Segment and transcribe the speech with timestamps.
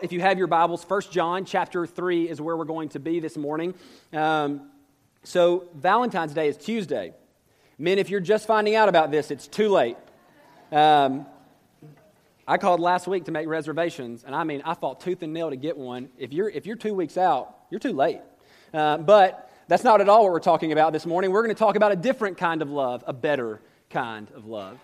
[0.00, 3.18] If you have your Bibles, 1 John chapter 3 is where we're going to be
[3.18, 3.74] this morning.
[4.12, 4.70] Um,
[5.24, 7.14] so, Valentine's Day is Tuesday.
[7.78, 9.96] Men, if you're just finding out about this, it's too late.
[10.70, 11.26] Um,
[12.46, 15.50] I called last week to make reservations, and I mean, I fought tooth and nail
[15.50, 16.10] to get one.
[16.16, 18.20] If you're, if you're two weeks out, you're too late.
[18.72, 21.32] Uh, but that's not at all what we're talking about this morning.
[21.32, 23.60] We're going to talk about a different kind of love, a better
[23.90, 24.78] kind of love.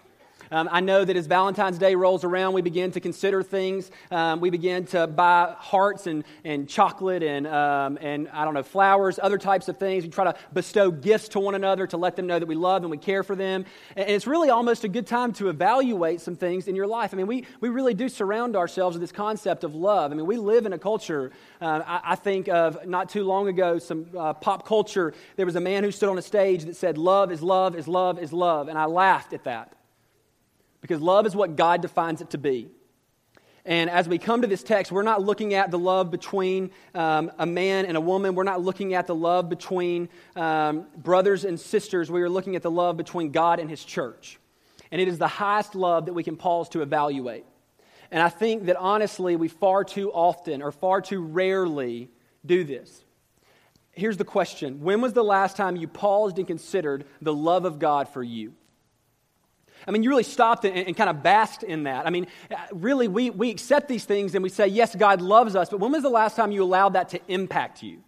[0.50, 3.90] Um, I know that as Valentine's Day rolls around, we begin to consider things.
[4.10, 8.62] Um, we begin to buy hearts and, and chocolate and, um, and, I don't know,
[8.62, 10.04] flowers, other types of things.
[10.04, 12.82] We try to bestow gifts to one another to let them know that we love
[12.82, 13.64] and we care for them.
[13.96, 17.12] And it's really almost a good time to evaluate some things in your life.
[17.12, 20.12] I mean, we, we really do surround ourselves with this concept of love.
[20.12, 23.48] I mean, we live in a culture, uh, I, I, think of not too long
[23.48, 25.12] ago, some uh, pop culture.
[25.36, 27.88] There was a man who stood on a stage that said, Love is love is
[27.88, 28.68] love is love.
[28.68, 29.72] And I laughed at that
[30.84, 32.68] because love is what God defines it to be.
[33.64, 37.32] And as we come to this text, we're not looking at the love between um,
[37.38, 38.34] a man and a woman.
[38.34, 42.10] We're not looking at the love between um, brothers and sisters.
[42.10, 44.38] We are looking at the love between God and His church.
[44.92, 47.46] And it is the highest love that we can pause to evaluate.
[48.10, 52.10] And I think that honestly, we far too often or far too rarely
[52.44, 53.06] do this.
[53.92, 57.78] Here's the question When was the last time you paused and considered the love of
[57.78, 58.52] God for you?
[59.86, 62.06] I mean, you really stopped and, and, kind of basked in that.
[62.06, 62.26] I mean,
[62.72, 65.92] really, we, we accept these things and we say, yes, God loves us, but when
[65.92, 68.02] was the last time you allowed that to impact you?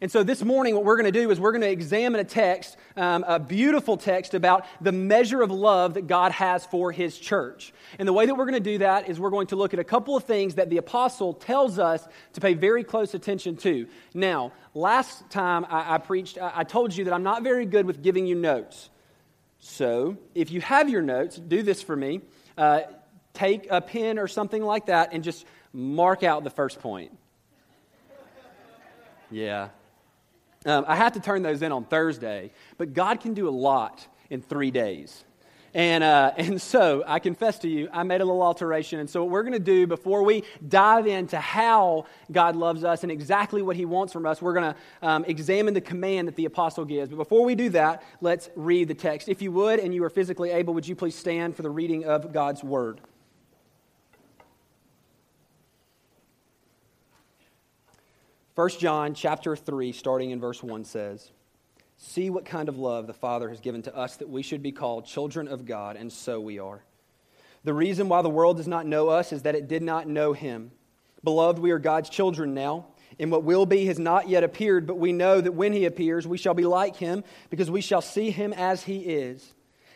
[0.00, 2.24] And so this morning, what we're going to do is we're going to examine a
[2.24, 7.18] text, um, a beautiful text about the measure of love that God has for his
[7.18, 7.72] church.
[7.98, 9.80] And the way that we're going to do that is we're going to look at
[9.80, 13.88] a couple of things that the apostle tells us to pay very close attention to.
[14.14, 17.84] Now, last time I, I preached, I, I told you that I'm not very good
[17.84, 18.90] with giving you notes.
[19.60, 22.20] So, if you have your notes, do this for me.
[22.56, 22.82] Uh,
[23.34, 27.16] take a pen or something like that and just mark out the first point.
[29.30, 29.68] Yeah.
[30.66, 34.06] Um, I have to turn those in on Thursday, but God can do a lot
[34.30, 35.24] in three days.
[35.74, 39.00] And, uh, and so I confess to you, I made a little alteration.
[39.00, 43.02] And so, what we're going to do before we dive into how God loves us
[43.02, 46.36] and exactly what He wants from us, we're going to um, examine the command that
[46.36, 47.10] the apostle gives.
[47.10, 49.28] But before we do that, let's read the text.
[49.28, 52.04] If you would, and you are physically able, would you please stand for the reading
[52.04, 53.00] of God's word?
[58.58, 61.30] First John chapter 3, starting in verse 1 says,
[62.00, 64.70] See what kind of love the Father has given to us that we should be
[64.70, 66.84] called children of God, and so we are.
[67.64, 70.32] The reason why the world does not know us is that it did not know
[70.32, 70.70] Him.
[71.24, 72.86] Beloved, we are God's children now,
[73.18, 76.24] and what will be has not yet appeared, but we know that when He appears,
[76.24, 79.54] we shall be like Him, because we shall see Him as He is.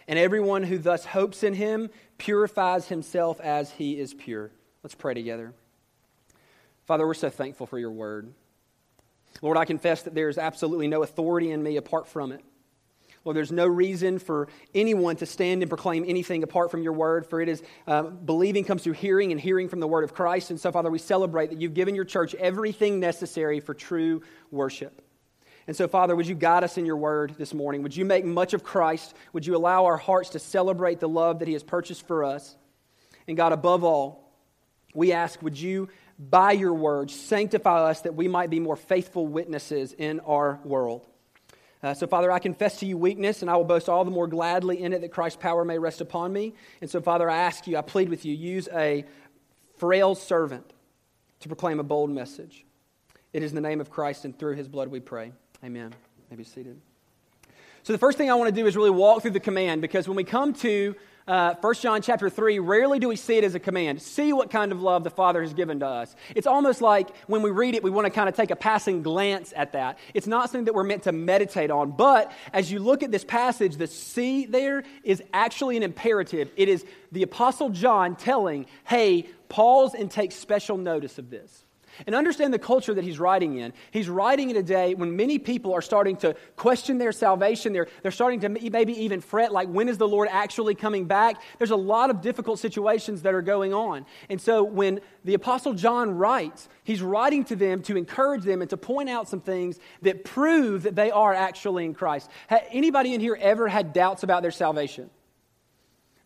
[0.08, 4.50] And everyone who thus hopes in Him purifies himself as He is pure.
[4.82, 5.54] Let's pray together.
[6.84, 8.32] Father, we're so thankful for your word.
[9.40, 12.44] Lord, I confess that there is absolutely no authority in me apart from it.
[13.24, 17.24] Lord, there's no reason for anyone to stand and proclaim anything apart from your word,
[17.24, 20.50] for it is uh, believing comes through hearing and hearing from the word of Christ.
[20.50, 25.02] And so, Father, we celebrate that you've given your church everything necessary for true worship.
[25.68, 27.84] And so, Father, would you guide us in your word this morning?
[27.84, 29.14] Would you make much of Christ?
[29.32, 32.56] Would you allow our hearts to celebrate the love that he has purchased for us?
[33.28, 34.32] And God, above all,
[34.94, 35.88] we ask, would you
[36.30, 41.06] by your word, sanctify us that we might be more faithful witnesses in our world.
[41.82, 44.28] Uh, so, Father, I confess to you weakness, and I will boast all the more
[44.28, 46.54] gladly in it that Christ's power may rest upon me.
[46.80, 49.04] And so, Father, I ask you, I plead with you, use a
[49.78, 50.72] frail servant
[51.40, 52.64] to proclaim a bold message.
[53.32, 55.32] It is in the name of Christ and through his blood we pray.
[55.64, 55.92] Amen.
[56.30, 56.80] May be seated.
[57.82, 60.06] So, the first thing I want to do is really walk through the command because
[60.06, 60.94] when we come to
[61.32, 64.02] uh, 1 John chapter 3, rarely do we see it as a command.
[64.02, 66.14] See what kind of love the Father has given to us.
[66.36, 69.02] It's almost like when we read it, we want to kind of take a passing
[69.02, 69.98] glance at that.
[70.12, 71.92] It's not something that we're meant to meditate on.
[71.92, 76.50] But as you look at this passage, the see there is actually an imperative.
[76.54, 81.64] It is the Apostle John telling, hey, pause and take special notice of this.
[82.06, 83.72] And understand the culture that he's writing in.
[83.90, 87.72] He's writing in a day when many people are starting to question their salvation.
[87.72, 91.42] They're, they're starting to maybe even fret, like, when is the Lord actually coming back?
[91.58, 94.06] There's a lot of difficult situations that are going on.
[94.28, 98.70] And so when the Apostle John writes, he's writing to them to encourage them and
[98.70, 102.30] to point out some things that prove that they are actually in Christ.
[102.50, 105.10] anybody in here ever had doubts about their salvation?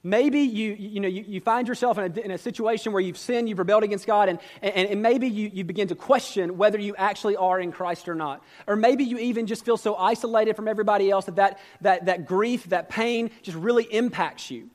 [0.07, 3.19] Maybe you, you, know, you, you find yourself in a, in a situation where you've
[3.19, 6.79] sinned, you've rebelled against God, and, and, and maybe you, you begin to question whether
[6.79, 8.41] you actually are in Christ or not.
[8.69, 12.25] Or maybe you even just feel so isolated from everybody else that that, that, that
[12.25, 14.71] grief, that pain just really impacts you.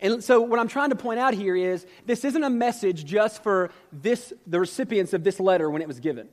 [0.00, 3.42] And so, what I'm trying to point out here is this isn't a message just
[3.42, 6.28] for this, the recipients of this letter when it was given.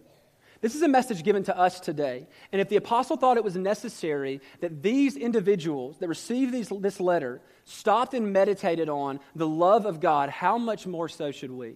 [0.62, 2.28] This is a message given to us today.
[2.52, 7.00] And if the apostle thought it was necessary that these individuals that received these, this
[7.00, 11.76] letter stopped and meditated on the love of God, how much more so should we?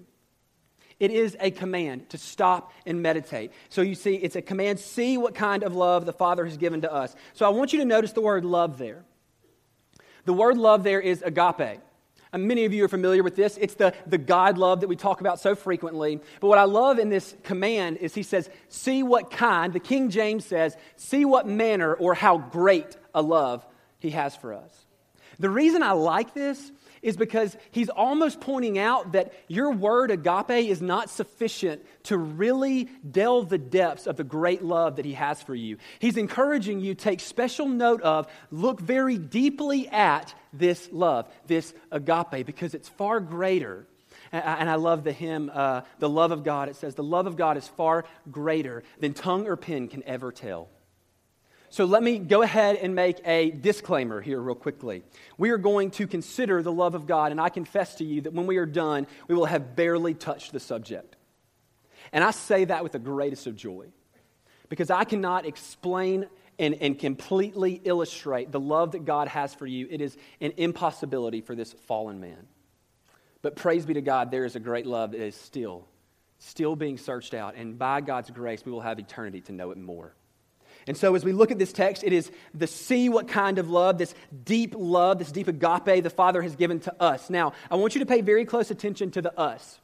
[0.99, 3.51] It is a command to stop and meditate.
[3.69, 4.79] So you see, it's a command.
[4.79, 7.15] See what kind of love the Father has given to us.
[7.33, 9.05] So I want you to notice the word love there.
[10.25, 11.79] The word love there is agape.
[12.33, 13.57] And many of you are familiar with this.
[13.61, 16.19] It's the, the God love that we talk about so frequently.
[16.39, 20.09] But what I love in this command is he says, See what kind, the King
[20.09, 23.63] James says, see what manner or how great a love
[23.99, 24.85] he has for us.
[25.39, 26.71] The reason I like this
[27.03, 32.85] is because he's almost pointing out that your word agape is not sufficient to really
[33.09, 35.77] delve the depths of the great love that he has for you.
[35.99, 42.45] He's encouraging you take special note of, look very deeply at this love, this agape,
[42.45, 43.85] because it's far greater.
[44.31, 46.67] And I love the hymn, uh, The Love of God.
[46.67, 50.31] It says, The love of God is far greater than tongue or pen can ever
[50.31, 50.69] tell.
[51.73, 55.01] So let me go ahead and make a disclaimer here, real quickly.
[55.39, 58.33] We are going to consider the love of God, and I confess to you that
[58.33, 61.15] when we are done, we will have barely touched the subject.
[62.11, 63.87] And I say that with the greatest of joy
[64.69, 66.27] because I cannot explain
[66.59, 69.87] and, and completely illustrate the love that God has for you.
[69.89, 72.45] It is an impossibility for this fallen man.
[73.41, 75.87] But praise be to God, there is a great love that is still,
[76.37, 77.55] still being searched out.
[77.55, 80.13] And by God's grace, we will have eternity to know it more.
[80.87, 83.69] And so, as we look at this text, it is the see what kind of
[83.69, 84.13] love, this
[84.43, 87.29] deep love, this deep agape the Father has given to us.
[87.29, 89.79] Now, I want you to pay very close attention to the us.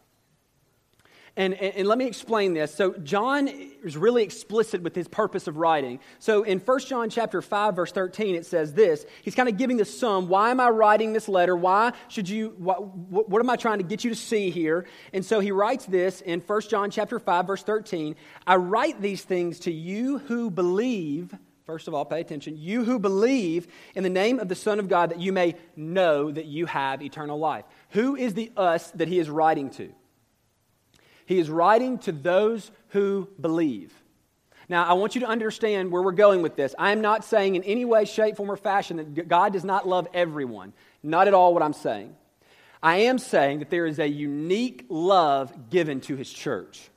[1.35, 2.73] And, and, and, let me explain this.
[2.73, 5.99] So John is really explicit with his purpose of writing.
[6.17, 9.05] So in 1 John chapter 5, verse 13, it says this.
[9.21, 10.27] He's kind of giving the sum.
[10.27, 11.55] Why am I writing this letter?
[11.55, 12.83] Why should you, what,
[13.29, 14.85] what am I trying to get you to see here?
[15.13, 18.15] And so he writes this in 1 John chapter 5, verse 13.
[18.45, 21.33] I write these things to you who believe,
[21.65, 24.89] first of all, pay attention, you who believe in the name of the Son of
[24.89, 27.65] God that you may know that you have eternal life.
[27.91, 29.93] Who is the us that he is writing to?
[31.29, 33.93] He is writing to those who believe.
[34.67, 36.73] Now, I want you to understand where we're going with this.
[36.79, 39.87] I am not saying in any way, shape, form, or fashion that God does not
[39.87, 40.73] love everyone.
[41.03, 42.15] Not at all what I'm saying.
[42.81, 46.89] I am saying that there is a unique love given to his church,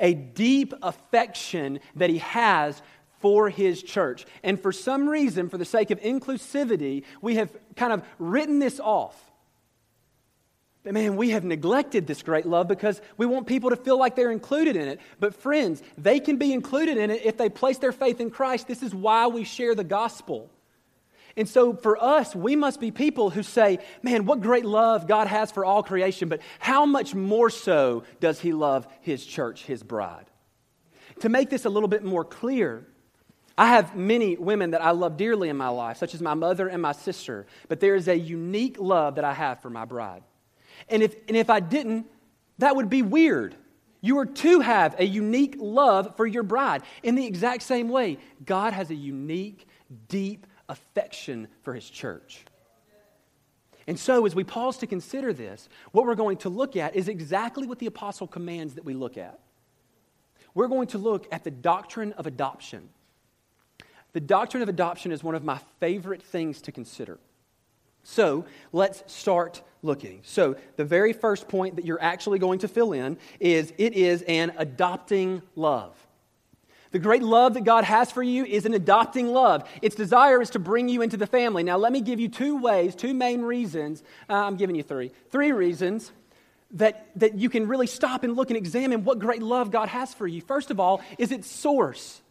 [0.00, 2.82] a deep affection that he has
[3.20, 4.26] for his church.
[4.42, 8.80] And for some reason, for the sake of inclusivity, we have kind of written this
[8.80, 9.31] off.
[10.84, 14.16] But man, we have neglected this great love because we want people to feel like
[14.16, 15.00] they're included in it.
[15.20, 18.66] But friends, they can be included in it if they place their faith in Christ.
[18.66, 20.50] This is why we share the gospel.
[21.36, 25.28] And so for us, we must be people who say, man, what great love God
[25.28, 29.82] has for all creation, but how much more so does He love His church, His
[29.82, 30.26] bride?
[31.20, 32.86] To make this a little bit more clear,
[33.56, 36.68] I have many women that I love dearly in my life, such as my mother
[36.68, 40.22] and my sister, but there is a unique love that I have for my bride.
[40.88, 42.06] And if, and if I didn't,
[42.58, 43.56] that would be weird.
[44.00, 46.82] You are to have a unique love for your bride.
[47.02, 49.66] In the exact same way, God has a unique,
[50.08, 52.44] deep affection for his church.
[53.86, 57.08] And so, as we pause to consider this, what we're going to look at is
[57.08, 59.40] exactly what the apostle commands that we look at.
[60.54, 62.88] We're going to look at the doctrine of adoption.
[64.12, 67.18] The doctrine of adoption is one of my favorite things to consider.
[68.04, 70.20] So let's start looking.
[70.24, 74.22] So, the very first point that you're actually going to fill in is it is
[74.22, 75.94] an adopting love.
[76.92, 79.68] The great love that God has for you is an adopting love.
[79.80, 81.62] Its desire is to bring you into the family.
[81.62, 84.02] Now, let me give you two ways, two main reasons.
[84.28, 85.10] Uh, I'm giving you three.
[85.30, 86.12] Three reasons
[86.72, 90.12] that, that you can really stop and look and examine what great love God has
[90.14, 90.40] for you.
[90.42, 92.21] First of all, is its source.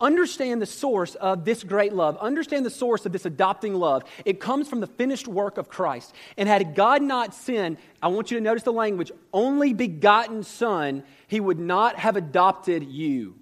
[0.00, 2.16] Understand the source of this great love.
[2.18, 4.04] Understand the source of this adopting love.
[4.24, 6.14] It comes from the finished work of Christ.
[6.36, 11.02] And had God not sinned, I want you to notice the language only begotten Son,
[11.26, 13.34] he would not have adopted you.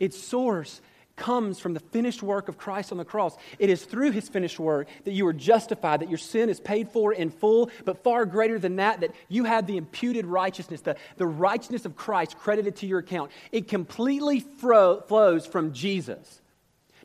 [0.00, 0.80] Its source
[1.20, 3.36] comes from the finished work of Christ on the cross.
[3.60, 6.88] It is through his finished work that you are justified, that your sin is paid
[6.90, 10.96] for in full, but far greater than that, that you have the imputed righteousness, the,
[11.18, 13.30] the righteousness of Christ credited to your account.
[13.52, 16.40] It completely fro- flows from Jesus.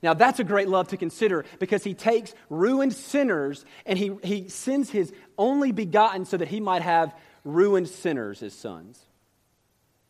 [0.01, 4.49] Now, that's a great love to consider because he takes ruined sinners and he, he
[4.49, 8.99] sends his only begotten so that he might have ruined sinners as sons.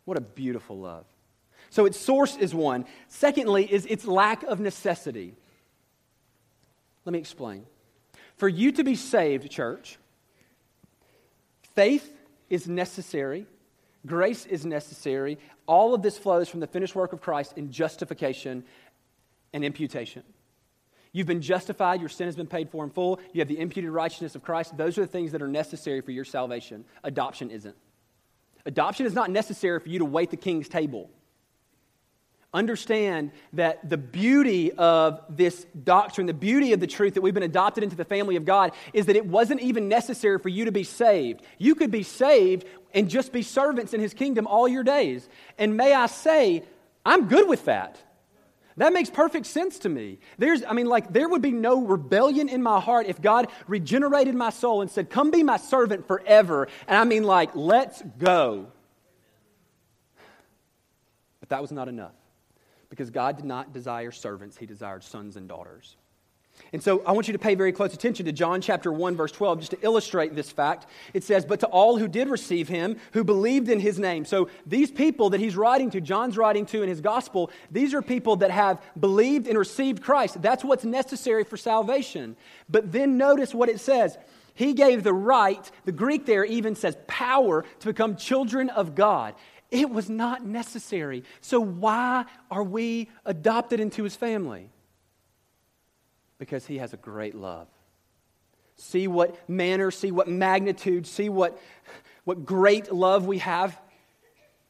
[0.06, 1.06] What a beautiful love.
[1.76, 2.86] So its source is one.
[3.10, 5.34] Secondly, is its lack of necessity.
[7.04, 7.66] Let me explain.
[8.38, 10.00] For you to be saved, church,
[11.74, 12.10] faith
[12.50, 13.46] is necessary,
[14.06, 15.38] grace is necessary.
[15.68, 18.64] All of this flows from the finished work of Christ in justification
[19.52, 20.24] and imputation.
[21.12, 23.92] You've been justified, your sin has been paid for in full, you have the imputed
[23.92, 24.78] righteousness of Christ.
[24.78, 26.86] Those are the things that are necessary for your salvation.
[27.04, 27.76] Adoption isn't.
[28.66, 31.10] Adoption is not necessary for you to wait the king's table
[32.56, 37.44] understand that the beauty of this doctrine, the beauty of the truth that we've been
[37.44, 40.72] adopted into the family of God, is that it wasn't even necessary for you to
[40.72, 41.42] be saved.
[41.60, 45.28] You could be saved and just be servants in his kingdom all your days.
[45.58, 46.64] And may I say,
[47.06, 48.02] I'm good with that.
[48.78, 50.20] That makes perfect sense to me.
[50.38, 54.36] There's, I mean, like, there would be no rebellion in my heart if God regenerated
[54.36, 56.68] my soul and said, Come be my servant forever.
[56.88, 58.68] And I mean, like, let's go.
[61.40, 62.16] But that was not enough
[62.96, 65.98] because God did not desire servants, He desired sons and daughters.
[66.72, 69.32] And so I want you to pay very close attention to John chapter 1, verse
[69.34, 70.88] 12, just to illustrate this fact.
[71.14, 74.24] It says, But to all who did receive him, who believed in his name.
[74.24, 78.02] So these people that he's writing to, John's writing to in his gospel, these are
[78.02, 80.42] people that have believed and received Christ.
[80.42, 82.38] That's what's necessary for salvation.
[82.70, 84.18] But then notice what it says.
[84.54, 89.36] He gave the right, the Greek there even says power to become children of God.
[89.76, 91.24] It was not necessary.
[91.42, 94.70] So, why are we adopted into his family?
[96.38, 97.68] Because he has a great love.
[98.78, 101.60] See what manner, see what magnitude, see what,
[102.24, 103.78] what great love we have.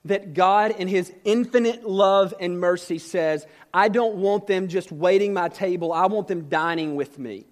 [0.06, 5.34] That God, in his infinite love and mercy, says, I don't want them just waiting
[5.34, 7.46] my table, I want them dining with me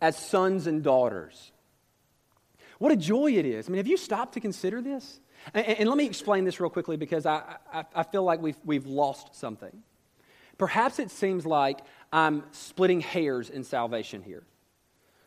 [0.00, 1.50] as sons and daughters.
[2.78, 3.68] What a joy it is.
[3.68, 5.20] I mean, have you stopped to consider this?
[5.54, 8.56] And, and, let me explain this real quickly because I, I, I feel like we've,
[8.64, 9.82] we've lost something.
[10.58, 11.80] Perhaps it seems like
[12.12, 14.42] I'm splitting hairs in salvation here.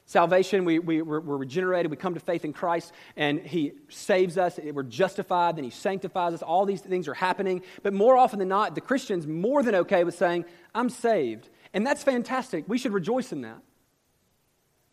[0.05, 4.37] Salvation, we, we, we're, we're, regenerated, we come to faith in Christ, and He saves
[4.37, 6.41] us, we're justified, then He sanctifies us.
[6.41, 7.61] All these things are happening.
[7.81, 10.43] But more often than not, the Christian's more than okay with saying,
[10.75, 11.49] I'm saved.
[11.73, 12.65] And that's fantastic.
[12.67, 13.61] We should rejoice in that.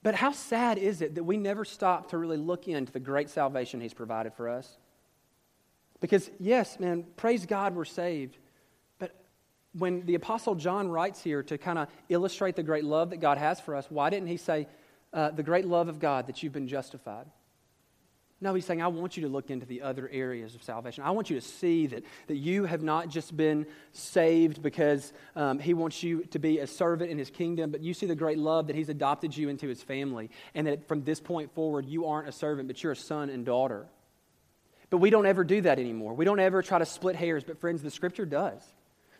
[0.08, 3.28] But how sad is it that we never stop to really look into the great
[3.28, 4.78] salvation He's provided for us?
[6.00, 8.38] Because, yes, man, praise God we're saved.
[8.98, 9.14] But
[9.74, 13.36] when the Apostle John writes here to kind of illustrate the great love that God
[13.36, 14.66] has for us, why didn't he say,
[15.12, 17.26] uh, the great love of God that you've been justified?
[18.40, 21.02] No, he's saying, I want you to look into the other areas of salvation.
[21.02, 25.59] I want you to see that, that you have not just been saved because um,
[25.59, 28.38] he wants you to be a servant in his kingdom, but you see the great
[28.38, 32.07] love that he's adopted you into his family, and that from this point forward, you
[32.07, 33.87] aren't a servant, but you're a son and daughter.
[34.88, 36.14] But we don't ever do that anymore.
[36.14, 38.62] We don't ever try to split hairs, but friends, the scripture does.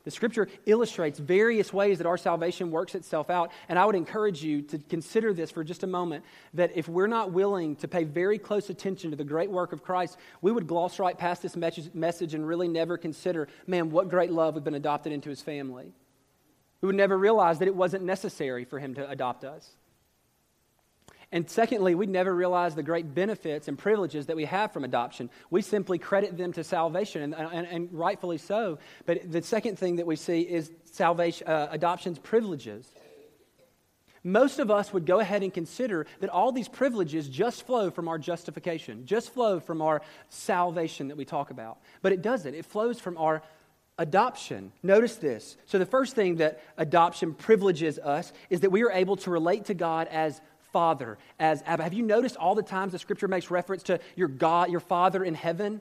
[0.09, 3.53] The scripture illustrates various ways that our salvation works itself out.
[3.69, 6.25] And I would encourage you to consider this for just a moment
[6.55, 9.83] that if we're not willing to pay very close attention to the great work of
[9.83, 14.33] Christ, we would gloss right past this message and really never consider, man, what great
[14.33, 15.93] love we've been adopted into his family.
[16.81, 19.77] We would never realize that it wasn't necessary for him to adopt us.
[21.30, 25.28] And secondly, we never realize the great benefits and privileges that we have from adoption.
[25.50, 28.78] We simply credit them to salvation, and, and, and rightfully so.
[29.04, 32.90] But the second thing that we see is salvation, uh, adoption's privileges.
[34.25, 38.08] Most of us would go ahead and consider that all these privileges just flow from
[38.08, 41.78] our justification, just flow from our salvation that we talk about.
[42.00, 43.42] But it doesn't, it flows from our
[43.99, 44.73] adoption.
[44.82, 45.56] Notice this.
[45.66, 49.66] So, the first thing that adoption privileges us is that we are able to relate
[49.66, 50.40] to God as
[50.73, 51.83] Father, as Abba.
[51.83, 55.25] Have you noticed all the times the scripture makes reference to your God, your Father
[55.25, 55.81] in heaven?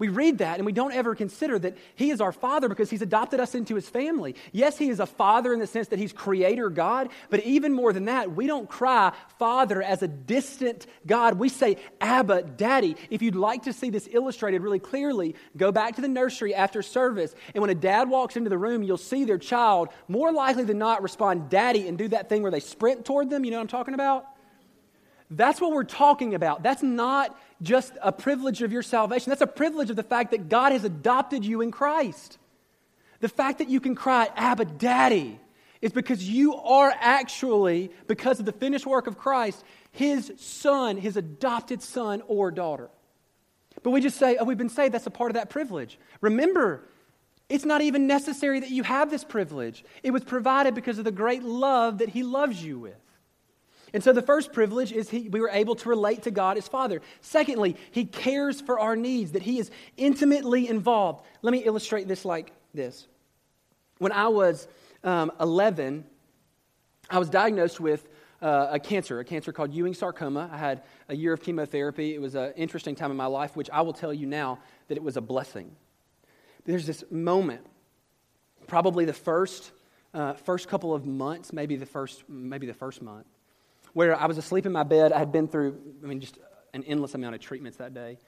[0.00, 3.02] We read that and we don't ever consider that He is our Father because He's
[3.02, 4.34] adopted us into His family.
[4.50, 7.92] Yes, He is a Father in the sense that He's Creator God, but even more
[7.92, 11.38] than that, we don't cry Father as a distant God.
[11.38, 12.96] We say Abba, Daddy.
[13.10, 16.80] If you'd like to see this illustrated really clearly, go back to the nursery after
[16.80, 20.64] service, and when a dad walks into the room, you'll see their child more likely
[20.64, 23.44] than not respond Daddy and do that thing where they sprint toward them.
[23.44, 24.24] You know what I'm talking about?
[25.30, 26.62] That's what we're talking about.
[26.62, 29.30] That's not just a privilege of your salvation.
[29.30, 32.38] That's a privilege of the fact that God has adopted you in Christ.
[33.20, 35.38] The fact that you can cry, Abba, Daddy,
[35.80, 41.16] is because you are actually, because of the finished work of Christ, his son, his
[41.16, 42.90] adopted son or daughter.
[43.82, 44.92] But we just say, oh, we've been saved.
[44.92, 45.98] That's a part of that privilege.
[46.20, 46.88] Remember,
[47.48, 49.84] it's not even necessary that you have this privilege.
[50.02, 52.96] It was provided because of the great love that he loves you with.
[53.92, 56.68] And so the first privilege is he, we were able to relate to God as
[56.68, 57.02] Father.
[57.20, 61.24] Secondly, he cares for our needs, that he is intimately involved.
[61.42, 63.06] Let me illustrate this like this.
[63.98, 64.68] When I was
[65.02, 66.04] um, 11,
[67.10, 68.08] I was diagnosed with
[68.40, 70.48] uh, a cancer, a cancer called Ewing sarcoma.
[70.52, 72.14] I had a year of chemotherapy.
[72.14, 74.96] It was an interesting time in my life, which I will tell you now that
[74.96, 75.74] it was a blessing.
[76.64, 77.66] There's this moment,
[78.66, 79.72] probably the first,
[80.14, 83.26] uh, first couple of months, maybe the first, maybe the first month,
[83.92, 85.12] where I was asleep in my bed.
[85.12, 86.38] I had been through, I mean, just
[86.74, 88.18] an endless amount of treatments that day.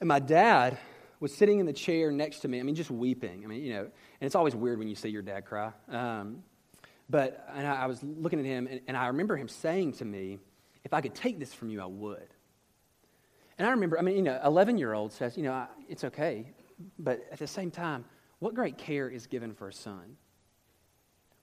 [0.00, 0.78] And my dad
[1.20, 3.42] was sitting in the chair next to me, I mean, just weeping.
[3.44, 5.72] I mean, you know, and it's always weird when you see your dad cry.
[5.88, 6.42] Um,
[7.08, 10.04] but and I, I, was looking at him, and, and I remember him saying to
[10.04, 10.38] me,
[10.84, 12.28] If I could take this from you, I would.
[13.58, 16.52] And I remember, I mean, you know, 11 year old says, You know, it's okay.
[16.98, 18.04] But at the same time,
[18.40, 20.16] what great care is given for a son?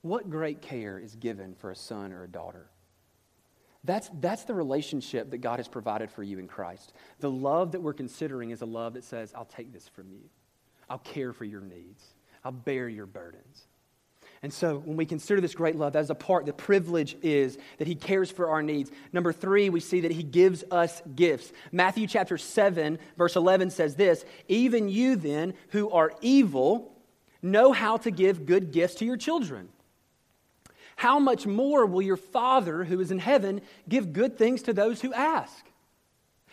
[0.02, 2.71] What great care is given for a son or a daughter?
[3.84, 6.92] That's, that's the relationship that God has provided for you in Christ.
[7.18, 10.20] The love that we're considering is a love that says, I'll take this from you.
[10.88, 12.04] I'll care for your needs.
[12.44, 13.66] I'll bear your burdens.
[14.42, 17.58] And so when we consider this great love, that is a part, the privilege is
[17.78, 18.90] that he cares for our needs.
[19.12, 21.52] Number three, we see that he gives us gifts.
[21.70, 26.92] Matthew chapter 7, verse 11 says this Even you then, who are evil,
[27.40, 29.68] know how to give good gifts to your children
[30.96, 35.00] how much more will your Father who is in heaven give good things to those
[35.00, 35.64] who ask?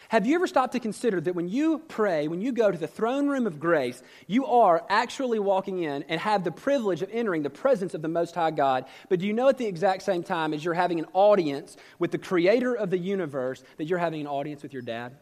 [0.09, 2.87] Have you ever stopped to consider that when you pray, when you go to the
[2.87, 7.43] throne room of grace, you are actually walking in and have the privilege of entering
[7.43, 8.85] the presence of the Most High God?
[9.07, 12.09] But do you know at the exact same time as you're having an audience with
[12.09, 15.15] the creator of the universe, that you're having an audience with your dad?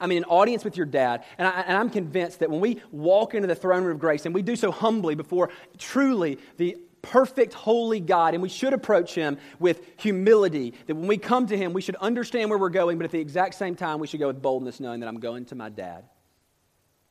[0.00, 1.22] I mean, an audience with your dad.
[1.38, 4.34] And, I, am convinced that when we walk into the throne room of grace and
[4.34, 9.38] we do so humbly before truly the perfect, holy God, and we should approach him
[9.58, 10.74] with humility.
[10.86, 13.20] That when we come to him, we should understand where we're going, but at the
[13.20, 16.04] exact same time, we should go with boldness, knowing that I'm going to my dad.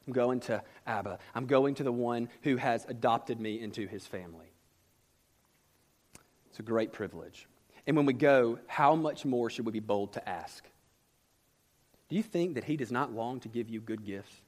[0.08, 1.20] I'm going to Abba.
[1.36, 4.52] I'm going to the one who has adopted me into his family.
[6.50, 7.48] It's a great privilege.
[7.88, 10.66] And when we go, how much more should we be bold to ask?
[12.10, 14.42] Do you think that he does not long to give you good gifts?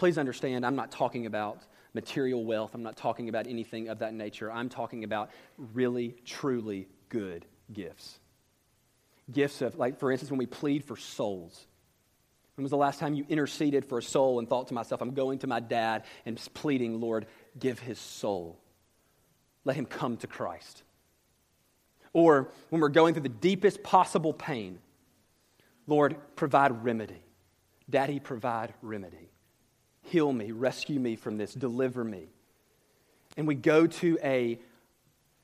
[0.00, 2.70] Please understand, I'm not talking about material wealth.
[2.72, 4.50] I'm not talking about anything of that nature.
[4.50, 5.28] I'm talking about
[5.74, 8.18] really, truly good gifts.
[9.30, 11.66] Gifts of, like, for instance, when we plead for souls.
[12.54, 15.12] When was the last time you interceded for a soul and thought to myself, I'm
[15.12, 17.26] going to my dad and pleading, Lord,
[17.58, 18.58] give his soul.
[19.66, 20.82] Let him come to Christ.
[22.14, 24.78] Or when we're going through the deepest possible pain,
[25.86, 27.22] Lord, provide remedy.
[27.90, 29.29] Daddy, provide remedy.
[30.02, 32.28] Heal me, rescue me from this, deliver me.
[33.36, 34.58] And we go to a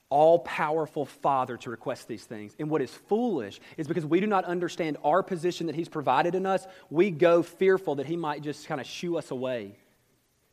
[0.09, 2.55] all powerful Father to request these things.
[2.59, 6.35] And what is foolish is because we do not understand our position that He's provided
[6.35, 9.77] in us, we go fearful that He might just kind of shoo us away.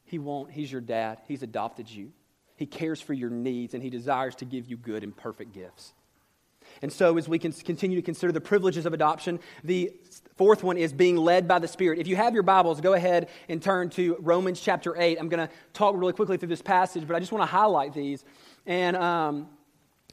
[0.05, 0.51] He won't.
[0.51, 2.11] He's your dad, He's adopted you.
[2.55, 5.93] He cares for your needs, and He desires to give you good and perfect gifts.
[6.81, 9.91] And so, as we can continue to consider the privileges of adoption, the
[10.37, 11.99] fourth one is being led by the Spirit.
[11.99, 15.17] If you have your Bibles, go ahead and turn to Romans chapter 8.
[15.19, 17.93] I'm going to talk really quickly through this passage, but I just want to highlight
[17.93, 18.23] these.
[18.65, 19.49] And um,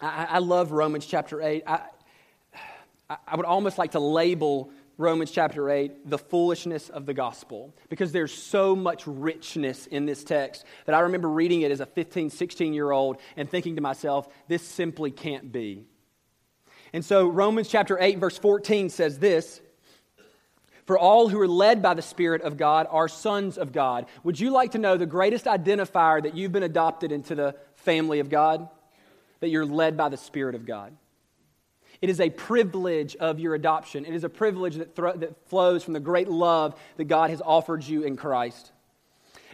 [0.01, 1.65] I, I, love Romans chapter 8.
[1.67, 1.81] I,
[3.27, 8.13] I would almost like to label Romans chapter 8, the foolishness of the gospel, because
[8.13, 12.29] there's so much richness in this text that I remember reading it as a 15,
[12.29, 15.87] 16 year old and thinking to myself, this simply can't be.
[16.93, 19.63] And so Romans chapter 8, verse 14 says this
[20.91, 24.07] For all who are led by the Spirit of God are sons of God.
[24.25, 28.19] Would you like to know the greatest identifier that you've been adopted into the family
[28.19, 28.69] of God?
[29.39, 30.93] That you're led by the Spirit of God.
[32.03, 34.05] It is a privilege of your adoption.
[34.05, 37.85] It is a privilege that, that flows from the great love that God has offered
[37.85, 38.73] you in Christ.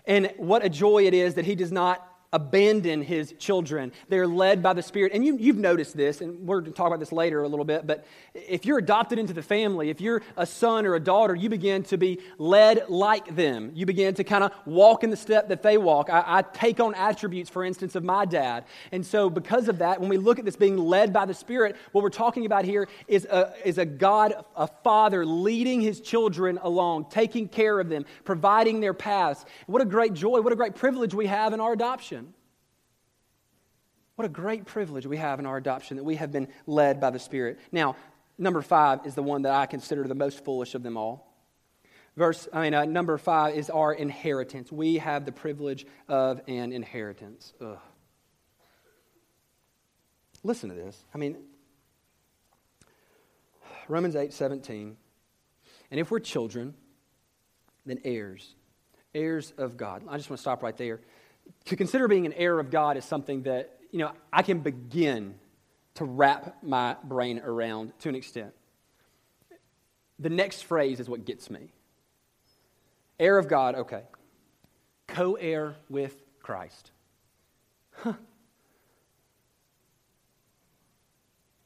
[0.07, 2.03] And what a joy it is that He does not
[2.37, 3.91] abandon his children.
[4.11, 5.13] They're led by the Spirit.
[5.15, 7.65] And you, have noticed this, and we're going to talk about this later a little
[7.65, 11.35] bit, but if you're adopted into the family, if you're a son or a daughter,
[11.35, 13.73] you begin to be led like them.
[13.75, 16.11] You begin to kind of walk in the step that they walk.
[16.11, 18.67] I, I take on attributes, for instance, of my dad.
[18.93, 21.77] And so, because of that, when we look at this being led by the Spirit,
[21.93, 26.59] what we're talking about here is a, is a God, a father leading his children
[26.63, 29.47] along, taking care of them, providing their paths.
[29.67, 32.26] What a great joy, what a great privilege we have in our adoption.
[34.17, 37.11] What a great privilege we have in our adoption that we have been led by
[37.11, 37.61] the Spirit.
[37.71, 37.97] Now,
[38.39, 41.33] number five is the one that I consider the most foolish of them all.
[42.17, 44.73] Verse, I mean, uh, number five is our inheritance.
[44.73, 47.53] We have the privilege of an inheritance.
[47.61, 47.79] Ugh.
[50.43, 50.99] Listen to this.
[51.15, 51.37] I mean,
[53.87, 54.97] Romans 8 17.
[55.91, 56.73] And if we're children,
[57.85, 58.55] then heirs,
[59.15, 60.03] heirs of God.
[60.09, 61.01] I just want to stop right there.
[61.67, 65.37] To consider being an heir of God is something that you know, I can begin
[65.95, 68.53] to wrap my brain around to an extent.
[70.19, 71.73] The next phrase is what gets me.
[73.19, 74.03] Heir of God, okay.
[75.09, 76.91] Co heir with Christ.
[77.93, 78.13] Huh.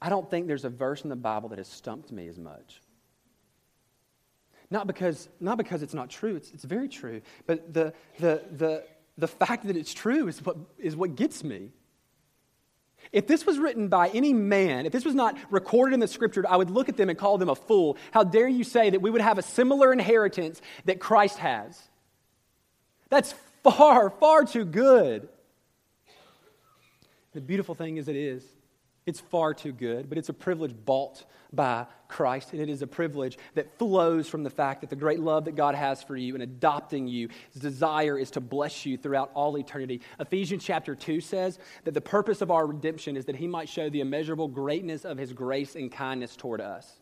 [0.01, 2.81] I don't think there's a verse in the Bible that has stumped me as much.
[4.71, 8.85] Not because, not because it's not true, it's, it's very true, but the, the, the,
[9.19, 11.73] the fact that it's true is what, is what gets me.
[13.13, 16.45] If this was written by any man, if this was not recorded in the scripture,
[16.49, 17.97] I would look at them and call them a fool.
[18.13, 21.81] How dare you say that we would have a similar inheritance that Christ has?
[23.09, 25.29] That's far, far too good.
[27.33, 28.45] The beautiful thing is, it is.
[29.07, 32.87] It's far too good, but it's a privilege bought by Christ, and it is a
[32.87, 36.35] privilege that flows from the fact that the great love that God has for you
[36.35, 40.01] and adopting you, his desire is to bless you throughout all eternity.
[40.21, 43.89] Ephesians chapter 2 says that the purpose of our redemption is that he might show
[43.89, 47.00] the immeasurable greatness of his grace and kindness toward us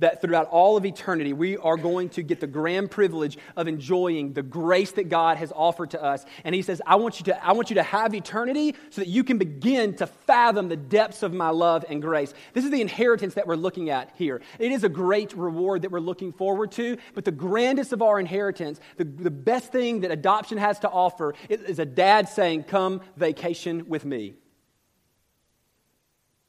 [0.00, 4.32] that throughout all of eternity, we are going to get the grand privilege of enjoying
[4.32, 6.24] the grace that God has offered to us.
[6.44, 9.08] And He says, I want you to, I want you to have eternity so that
[9.08, 12.34] you can begin to fathom the depths of my love and grace.
[12.52, 14.40] This is the inheritance that we're looking at here.
[14.58, 18.18] It is a great reward that we're looking forward to, but the grandest of our
[18.18, 23.02] inheritance, the, the best thing that adoption has to offer, is a dad saying, Come
[23.16, 24.34] vacation with me.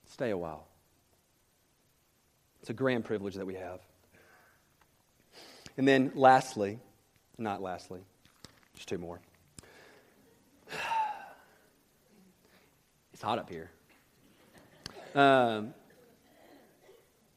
[0.05, 0.70] Stay a while.
[2.61, 3.79] It's a grand privilege that we have.
[5.77, 6.79] And then, lastly,
[7.37, 8.01] not lastly,
[8.75, 9.19] just two more.
[13.13, 13.69] It's hot up here.
[15.13, 15.75] Um,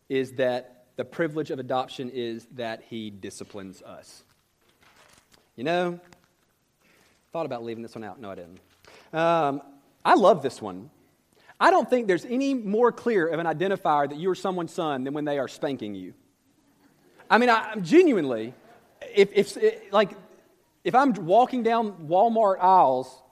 [0.08, 4.22] is that the privilege of adoption is that he disciplines us.
[5.56, 6.00] You know,
[7.32, 8.18] thought about leaving this one out.
[8.18, 8.60] No, I didn't.
[9.12, 9.60] Um,
[10.04, 10.88] I love this one
[11.60, 15.04] I don't think there's any more clear of an identifier that you are someone's son
[15.04, 16.14] than when they are spanking you.
[17.30, 18.54] I mean, I, am genuinely,
[19.14, 20.10] if, if, like,
[20.82, 23.22] if I'm walking down Walmart aisles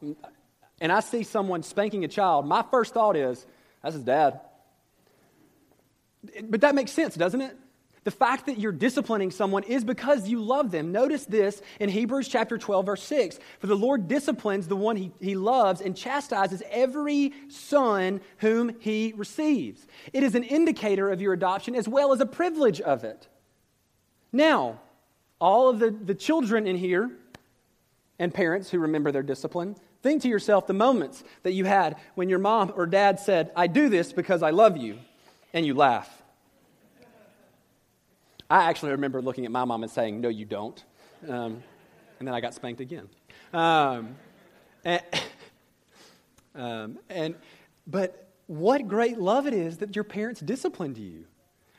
[0.81, 3.45] and I see someone spanking a child, my first thought is,
[3.83, 4.41] that's his dad.
[6.45, 7.57] But that makes sense, doesn't it?
[8.05, 10.91] The fact that you're disciplining someone is because you love them.
[10.91, 13.39] Notice this in Hebrews chapter 12, verse 6.
[13.61, 19.15] For the Lord disciplines the one he, he loves and chastises every son whom he
[19.17, 19.87] receives.
[20.13, 23.29] It is an indicator of your adoption as well as a privilege of it.
[24.33, 24.81] Now,
[25.41, 27.11] all of the, the children in here
[28.19, 32.29] and parents who remember their discipline, think to yourself the moments that you had when
[32.29, 34.99] your mom or dad said, I do this because I love you,
[35.53, 36.22] and you laugh.
[38.53, 40.85] I actually remember looking at my mom and saying, No, you don't.
[41.27, 41.63] Um,
[42.19, 43.09] and then I got spanked again.
[43.55, 44.17] Um,
[44.85, 45.03] and,
[46.55, 47.35] um, and,
[47.87, 51.25] but what great love it is that your parents disciplined you.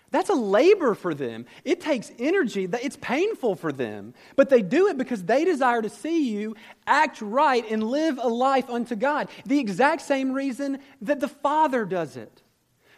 [0.09, 1.45] That's a labor for them.
[1.63, 2.67] It takes energy.
[2.71, 4.15] It's painful for them.
[4.35, 6.55] But they do it because they desire to see you
[6.87, 9.27] act right and live a life unto God.
[9.45, 12.41] The exact same reason that the Father does it.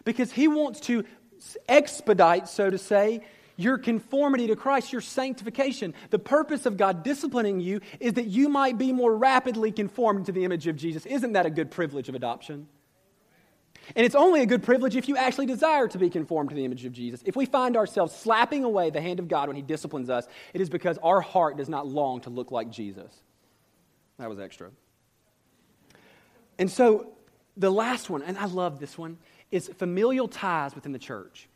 [0.05, 1.03] Because He wants to
[1.67, 3.21] expedite, so to say,
[3.57, 5.93] your conformity to Christ, your sanctification.
[6.09, 10.31] The purpose of God disciplining you is that you might be more rapidly conformed to
[10.31, 11.05] the image of Jesus.
[11.05, 12.67] Isn't that a good privilege of adoption?
[13.95, 16.65] And it's only a good privilege if you actually desire to be conformed to the
[16.65, 17.21] image of Jesus.
[17.25, 20.61] If we find ourselves slapping away the hand of God when He disciplines us, it
[20.61, 23.11] is because our heart does not long to look like Jesus.
[24.17, 24.71] That was extra.
[26.57, 27.11] And so
[27.57, 29.17] the last one, and I love this one,
[29.51, 31.47] is familial ties within the church.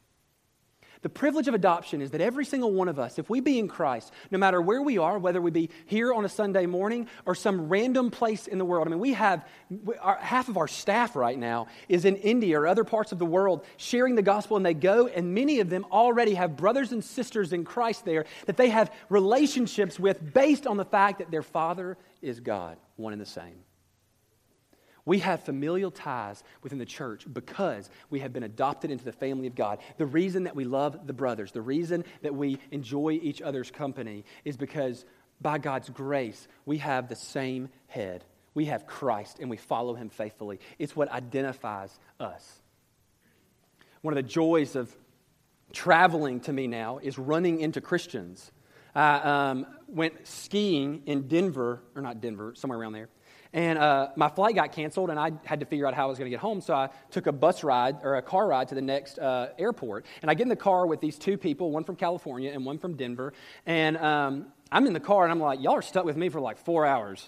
[1.02, 3.70] The privilege of adoption is that every single one of us, if we be in
[3.70, 7.36] Christ, no matter where we are, whether we be here on a Sunday morning or
[7.36, 9.48] some random place in the world, I mean, we have
[10.02, 13.26] our, half of our staff right now is in India or other parts of the
[13.26, 17.02] world sharing the gospel, and they go, and many of them already have brothers and
[17.02, 21.44] sisters in Christ there that they have relationships with based on the fact that their
[21.44, 23.64] Father is God, one and the same.
[25.10, 29.48] We have familial ties within the church because we have been adopted into the family
[29.48, 29.80] of God.
[29.98, 34.24] The reason that we love the brothers, the reason that we enjoy each other's company
[34.46, 35.06] is because
[35.42, 38.24] by God's grace, we have the same head.
[38.54, 40.60] We have Christ and we follow him faithfully.
[40.78, 42.62] It's what identifies us.
[44.02, 44.96] One of the joys of
[45.74, 48.52] traveling to me now is running into Christians.
[48.94, 53.10] I um, went skiing in Denver, or not Denver, somewhere around there.
[53.52, 56.20] And uh, my flight got canceled, and I had to figure out how I was
[56.20, 56.62] going to get home.
[56.62, 60.06] So I took a bus ride or a car ride to the next uh, airport.
[60.22, 62.78] And I get in the car with these two people, one from California and one
[62.78, 63.34] from Denver.
[63.66, 66.40] And um, I'm in the car, and I'm like, y'all are stuck with me for
[66.40, 67.28] like four hours.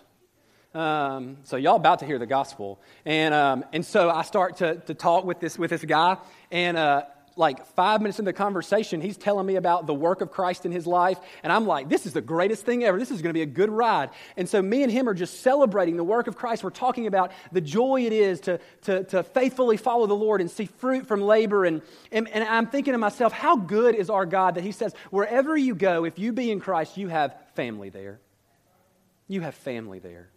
[0.73, 4.75] Um, so y'all about to hear the gospel, and um, and so I start to
[4.75, 6.15] to talk with this with this guy,
[6.49, 7.03] and uh,
[7.35, 10.71] like five minutes into the conversation, he's telling me about the work of Christ in
[10.71, 11.17] his life.
[11.43, 12.99] And I'm like, this is the greatest thing ever.
[12.99, 14.09] This is going to be a good ride.
[14.37, 16.63] And so me and him are just celebrating the work of Christ.
[16.63, 20.51] We're talking about the joy it is to, to, to faithfully follow the Lord and
[20.51, 21.65] see fruit from labor.
[21.65, 24.93] And, and, and I'm thinking to myself, how good is our God that he says,
[25.09, 28.19] wherever you go, if you be in Christ, you have family there.
[29.27, 30.29] You have family there.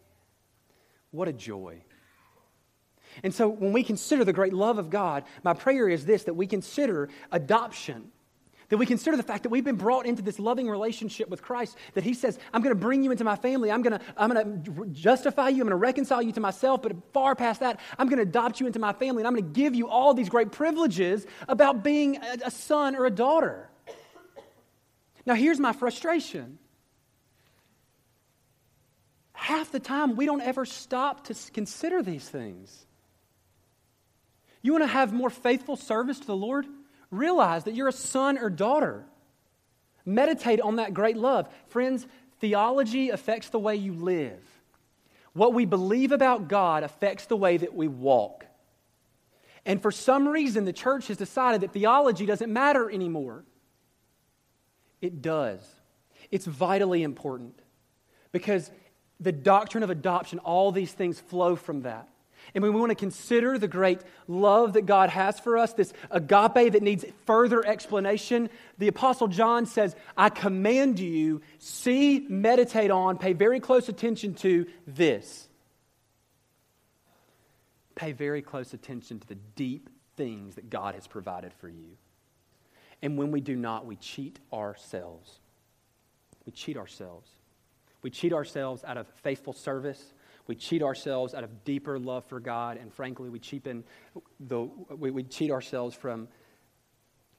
[1.10, 1.82] What a joy.
[3.22, 6.34] And so when we consider the great love of God, my prayer is this that
[6.34, 8.10] we consider adoption.
[8.70, 11.76] That we consider the fact that we've been brought into this loving relationship with Christ,
[11.92, 13.70] that He says, I'm going to bring you into my family.
[13.70, 15.56] I'm going to, I'm going to justify you.
[15.56, 16.80] I'm going to reconcile you to myself.
[16.82, 19.20] But far past that, I'm going to adopt you into my family.
[19.20, 22.96] And I'm going to give you all these great privileges about being a, a son
[22.96, 23.68] or a daughter.
[25.26, 26.58] Now, here's my frustration
[29.44, 32.86] half the time, we don't ever stop to consider these things.
[34.64, 36.66] You want to have more faithful service to the Lord?
[37.10, 39.04] Realize that you're a son or daughter.
[40.06, 41.50] Meditate on that great love.
[41.68, 42.06] Friends,
[42.40, 44.40] theology affects the way you live.
[45.34, 48.46] What we believe about God affects the way that we walk.
[49.66, 53.44] And for some reason, the church has decided that theology doesn't matter anymore.
[55.02, 55.60] It does.
[56.30, 57.60] It's vitally important
[58.32, 58.70] because
[59.20, 62.08] the doctrine of adoption, all these things flow from that.
[62.54, 65.92] And when we want to consider the great love that God has for us, this
[66.10, 73.18] agape that needs further explanation, the Apostle John says, I command you, see, meditate on,
[73.18, 75.48] pay very close attention to this.
[77.94, 81.96] Pay very close attention to the deep things that God has provided for you.
[83.02, 85.38] And when we do not, we cheat ourselves.
[86.46, 87.28] We cheat ourselves.
[88.02, 90.13] We cheat ourselves out of faithful service.
[90.46, 93.84] We cheat ourselves out of deeper love for God, and frankly, we cheapen
[94.40, 96.28] the we, we cheat ourselves from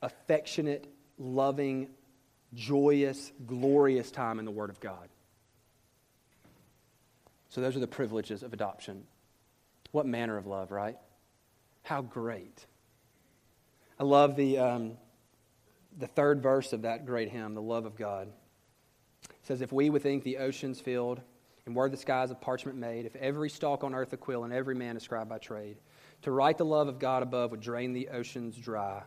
[0.02, 0.88] affectionate,
[1.18, 1.90] loving,
[2.54, 5.10] joyous, glorious time in the Word of God.
[7.50, 9.04] So those are the privileges of adoption.
[9.92, 10.98] What manner of love, right?
[11.84, 12.66] How great.
[14.00, 14.98] I love the, um,
[15.98, 18.28] the third verse of that great hymn, The Love of God.
[19.24, 21.22] It says, If we would think the oceans filled
[21.66, 24.54] and were the skies of parchment made, if every stalk on earth a quill and
[24.54, 25.78] every man a scribe by trade,
[26.22, 29.04] to write the love of God above would drain the oceans dry.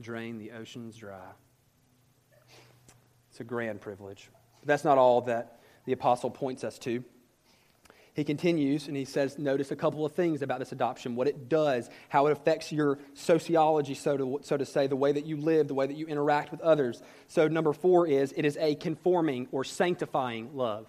[0.00, 1.26] Drain the oceans dry.
[3.30, 4.30] It's a grand privilege.
[4.60, 7.02] But that's not all that the apostle points us to.
[8.14, 11.48] He continues and he says, Notice a couple of things about this adoption what it
[11.48, 15.36] does, how it affects your sociology, so to, so to say, the way that you
[15.36, 17.00] live, the way that you interact with others.
[17.28, 20.88] So, number four is it is a conforming or sanctifying love.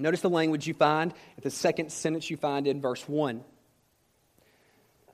[0.00, 3.44] Notice the language you find at the second sentence you find in verse 1.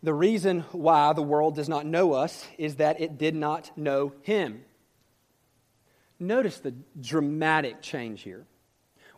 [0.03, 4.13] The reason why the world does not know us is that it did not know
[4.23, 4.65] him.
[6.19, 8.47] Notice the dramatic change here.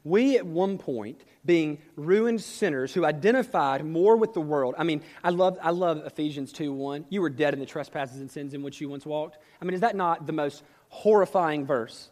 [0.05, 4.75] We, at one point, being ruined sinners who identified more with the world.
[4.79, 7.07] I mean, I love, I love Ephesians 2 1.
[7.11, 9.39] You were dead in the trespasses and sins in which you once walked.
[9.61, 12.09] I mean, is that not the most horrifying verse?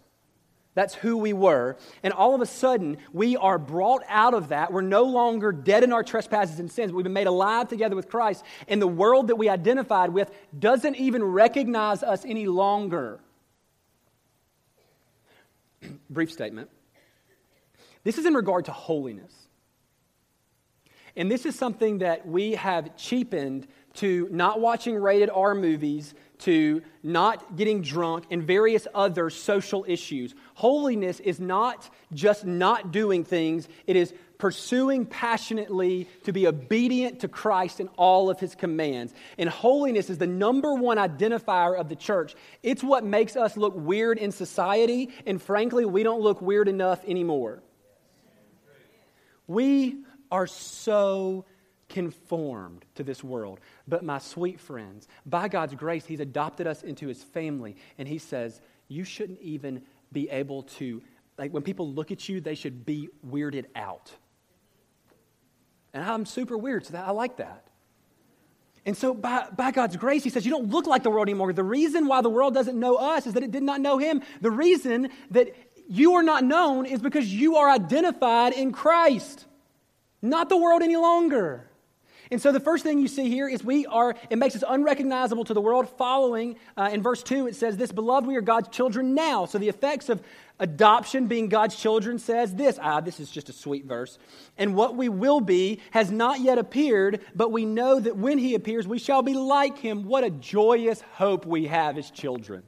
[0.76, 1.78] That's who we were.
[2.02, 4.70] And all of a sudden, we are brought out of that.
[4.70, 6.92] We're no longer dead in our trespasses and sins.
[6.92, 8.44] We've been made alive together with Christ.
[8.68, 13.20] And the world that we identified with doesn't even recognize us any longer.
[16.10, 16.68] Brief statement.
[18.04, 19.32] This is in regard to holiness.
[21.16, 26.82] And this is something that we have cheapened to not watching rated R movies, to
[27.02, 30.34] not getting drunk, and various other social issues.
[30.54, 37.28] Holiness is not just not doing things, it is pursuing passionately to be obedient to
[37.28, 39.14] Christ in all of his commands.
[39.38, 42.34] And holiness is the number one identifier of the church.
[42.62, 47.02] It's what makes us look weird in society, and frankly, we don't look weird enough
[47.06, 47.62] anymore.
[49.46, 51.44] We are so
[51.88, 53.60] conformed to this world.
[53.86, 57.76] But my sweet friends, by God's grace, He's adopted us into His family.
[57.98, 61.02] And He says, you shouldn't even be able to,
[61.38, 64.12] like when people look at you, they should be weirded out.
[65.92, 67.64] And I'm super weird, so that, I like that.
[68.84, 71.52] And so, by, by God's grace, He says, You don't look like the world anymore.
[71.52, 74.22] The reason why the world doesn't know us is that it did not know Him.
[74.40, 75.54] The reason that
[75.88, 79.44] you are not known is because you are identified in Christ,
[80.22, 81.68] not the world any longer.
[82.30, 85.44] And so the first thing you see here is we are, it makes us unrecognizable
[85.44, 85.88] to the world.
[85.96, 89.46] Following uh, in verse 2, it says, This beloved, we are God's children now.
[89.46, 90.22] So the effects of
[90.58, 92.78] adoption, being God's children, says this.
[92.82, 94.18] Ah, this is just a sweet verse.
[94.58, 98.54] And what we will be has not yet appeared, but we know that when he
[98.54, 100.04] appears, we shall be like him.
[100.04, 102.62] What a joyous hope we have as children.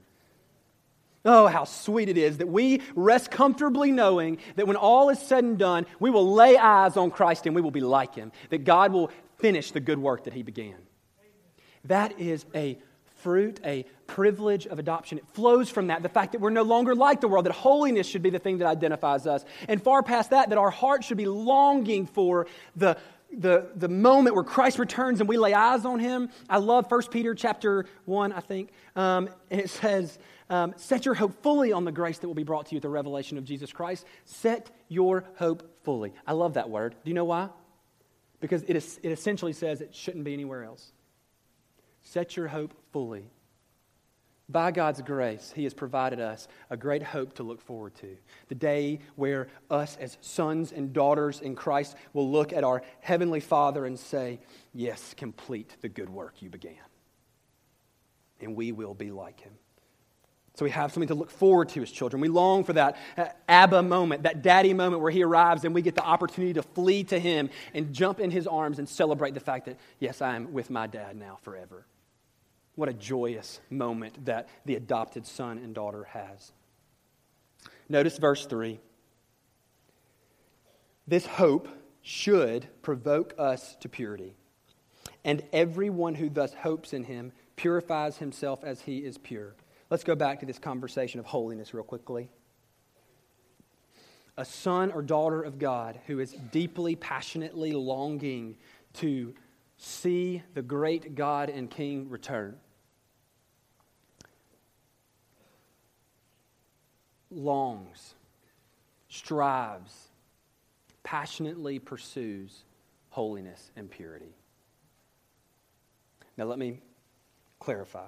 [1.25, 5.45] Oh, how sweet it is that we rest comfortably knowing that when all is said
[5.45, 8.65] and done, we will lay eyes on Christ and we will be like him, that
[8.65, 10.77] God will finish the good work that he began.
[11.85, 12.79] That is a
[13.19, 15.19] fruit, a privilege of adoption.
[15.19, 18.07] It flows from that, the fact that we're no longer like the world, that holiness
[18.07, 19.45] should be the thing that identifies us.
[19.67, 22.47] And far past that, that our heart should be longing for
[22.77, 22.97] the,
[23.37, 26.31] the, the moment where Christ returns and we lay eyes on him.
[26.49, 28.71] I love 1 Peter chapter 1, I think.
[28.95, 32.45] Um, and it says, um, Set your hope fully on the grace that will be
[32.45, 34.07] brought to you at the revelation of Jesus Christ.
[34.25, 36.13] Set your hope fully.
[36.27, 36.95] I love that word.
[37.05, 37.49] Do you know why?
[38.41, 40.93] Because it, is, it essentially says it shouldn't be anywhere else.
[42.03, 43.25] Set your hope fully.
[44.51, 48.17] By God's grace, He has provided us a great hope to look forward to.
[48.49, 53.41] The day where us, as sons and daughters in Christ, will look at our Heavenly
[53.41, 54.41] Father and say,
[54.73, 56.77] Yes, complete the good work you began.
[58.41, 59.53] And we will be like Him.
[60.59, 62.21] So we have something to look forward to as children.
[62.21, 65.83] We long for that uh, Abba moment, that daddy moment where he arrives and we
[65.83, 69.41] get the opportunity to flee to him and jump in his arms and celebrate the
[69.41, 71.87] fact that, yes, I am with my dad now forever.
[72.75, 76.51] What a joyous moment that the adopted son and daughter has.
[77.89, 78.81] Notice verse 3.
[81.07, 81.69] This hope
[82.03, 84.35] should provoke us to purity.
[85.25, 89.55] And everyone who thus hopes in him purifies himself as he is pure.
[89.91, 92.29] Let's go back to this conversation of holiness real quickly.
[94.37, 98.57] A son or daughter of God who is deeply, passionately longing
[98.95, 99.35] to
[99.79, 102.57] see the great God and King return.
[107.31, 108.15] Longs,
[109.09, 110.09] strives,
[111.03, 112.65] passionately pursues
[113.11, 114.35] holiness and purity.
[116.37, 116.81] Now, let me
[117.59, 118.07] clarify.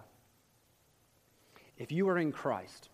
[1.80, 2.90] If you are in Christ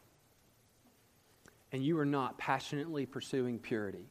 [1.72, 4.07] and you are not passionately pursuing purity,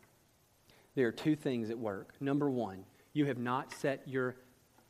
[0.95, 2.13] there are two things at work.
[2.19, 2.83] Number one,
[3.13, 4.35] you have not set your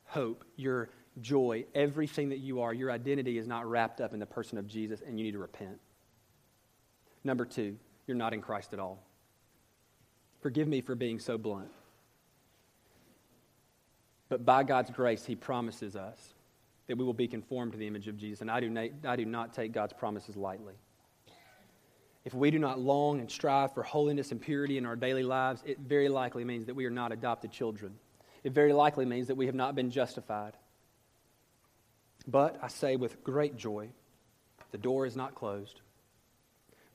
[0.06, 4.26] hope, your joy, everything that you are, your identity is not wrapped up in the
[4.26, 5.78] person of Jesus, and you need to repent.
[7.22, 7.76] Number two,
[8.08, 9.04] you're not in Christ at all.
[10.40, 11.70] Forgive me for being so blunt.
[14.28, 16.34] But by God's grace, He promises us
[16.86, 18.40] that we will be conformed to the image of Jesus.
[18.40, 20.74] And I do, not, I do not take God's promises lightly.
[22.24, 25.62] If we do not long and strive for holiness and purity in our daily lives,
[25.64, 27.94] it very likely means that we are not adopted children.
[28.42, 30.54] It very likely means that we have not been justified.
[32.26, 33.90] But I say with great joy,
[34.72, 35.80] the door is not closed.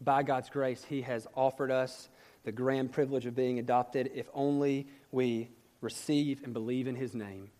[0.01, 2.09] By God's grace, He has offered us
[2.43, 5.49] the grand privilege of being adopted if only we
[5.79, 7.51] receive and believe in His name.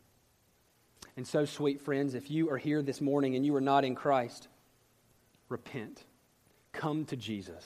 [1.17, 3.95] And so, sweet friends, if you are here this morning and you are not in
[3.95, 4.47] Christ,
[5.49, 6.03] repent.
[6.71, 7.65] Come to Jesus.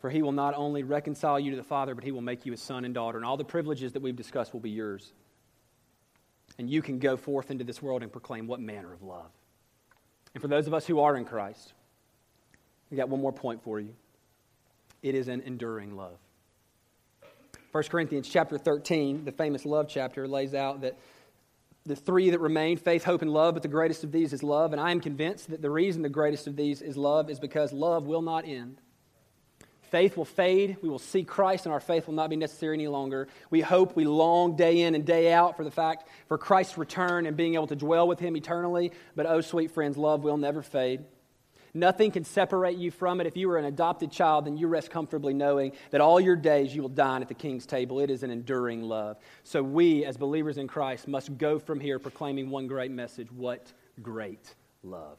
[0.00, 2.52] For he will not only reconcile you to the Father, but he will make you
[2.52, 3.16] a son and daughter.
[3.16, 5.12] And all the privileges that we've discussed will be yours.
[6.58, 9.30] And you can go forth into this world and proclaim what manner of love.
[10.34, 11.72] And for those of us who are in Christ,
[12.92, 13.94] I got one more point for you.
[15.02, 16.18] It is an enduring love.
[17.72, 20.96] 1 Corinthians chapter 13, the famous love chapter, lays out that
[21.86, 24.72] the three that remain faith, hope, and love, but the greatest of these is love.
[24.72, 27.72] And I am convinced that the reason the greatest of these is love is because
[27.72, 28.80] love will not end.
[29.90, 30.78] Faith will fade.
[30.80, 33.28] We will see Christ, and our faith will not be necessary any longer.
[33.50, 37.26] We hope, we long day in and day out for the fact for Christ's return
[37.26, 38.92] and being able to dwell with Him eternally.
[39.14, 41.04] But oh, sweet friends, love will never fade.
[41.76, 43.26] Nothing can separate you from it.
[43.26, 46.74] If you are an adopted child, then you rest comfortably knowing that all your days
[46.74, 47.98] you will dine at the king's table.
[47.98, 49.16] It is an enduring love.
[49.42, 53.72] So we, as believers in Christ, must go from here proclaiming one great message what
[54.00, 55.18] great love.